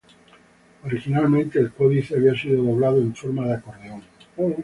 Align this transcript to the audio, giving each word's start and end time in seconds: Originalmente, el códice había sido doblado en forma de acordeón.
Originalmente, 0.83 1.59
el 1.59 1.73
códice 1.73 2.15
había 2.15 2.33
sido 2.33 2.63
doblado 2.63 2.97
en 2.99 3.15
forma 3.15 3.45
de 3.45 3.53
acordeón. 3.53 4.01